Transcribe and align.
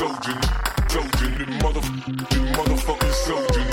motherfucking 2.57 3.13
soldier. 3.13 3.70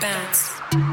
Bounce. 0.00 0.87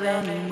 Without 0.00 0.26
your 0.26 0.45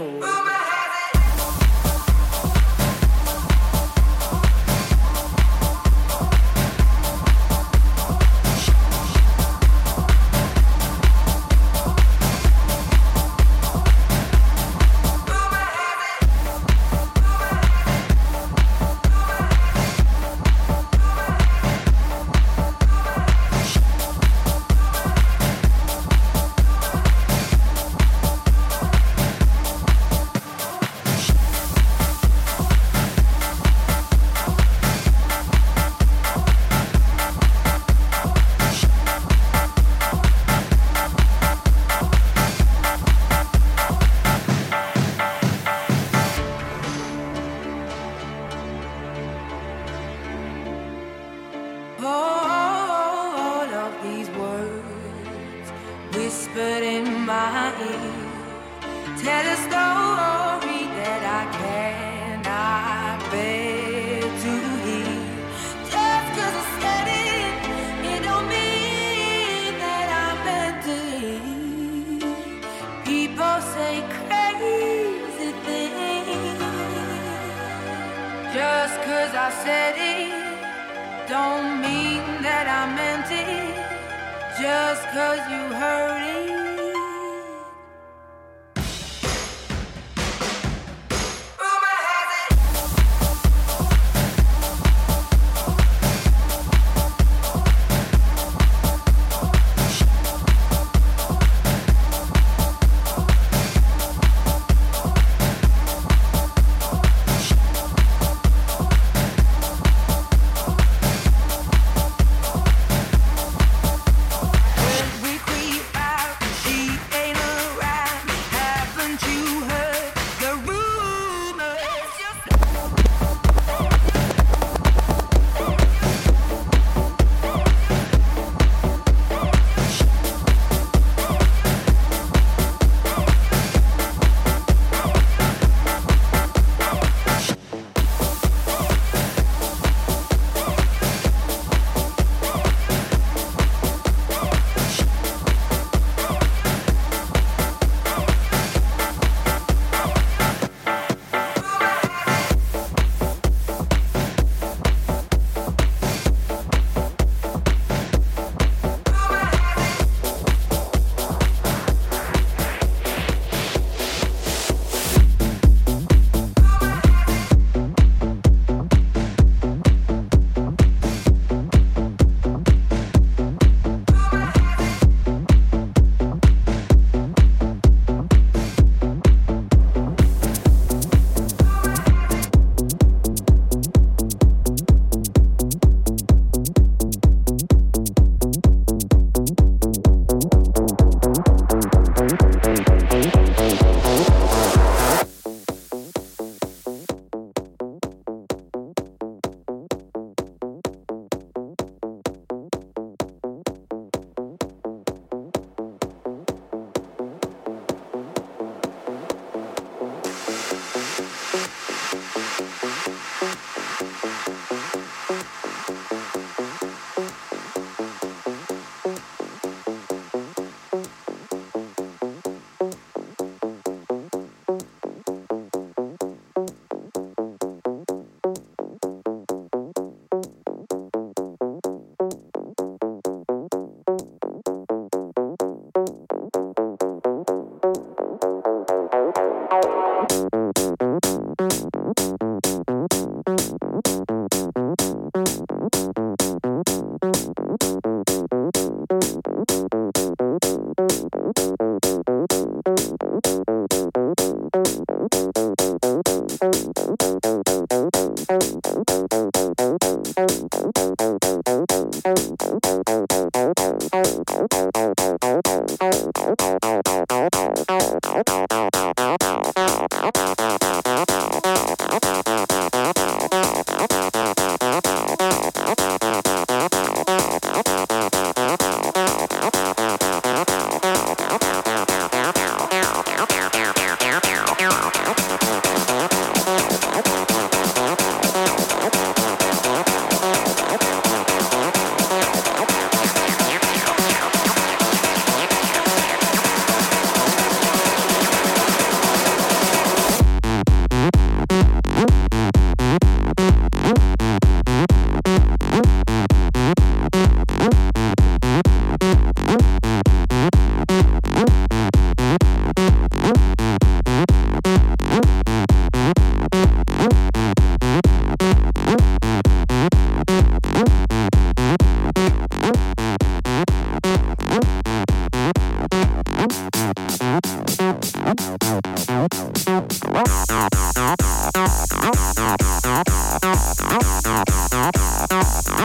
cause 85.15 85.49
you 85.49 85.73
heard 85.73 86.04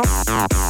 Oh, 0.02 0.69